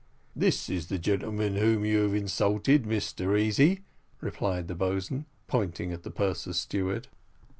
[0.35, 3.81] "This is the gentleman whom you have insulted, Mr Easy,"
[4.19, 7.07] replied the boatswain, pointing to the purser's steward.